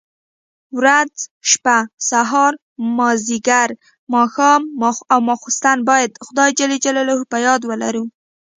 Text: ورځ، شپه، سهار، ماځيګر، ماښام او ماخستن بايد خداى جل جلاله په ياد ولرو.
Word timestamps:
ورځ، 0.81 1.13
شپه، 1.49 1.77
سهار، 2.09 2.53
ماځيګر، 2.97 3.69
ماښام 4.13 4.61
او 5.13 5.19
ماخستن 5.29 5.77
بايد 5.89 6.11
خداى 6.25 6.49
جل 6.59 6.71
جلاله 6.85 7.13
په 7.31 7.37
ياد 7.45 7.61
ولرو. 7.65 8.03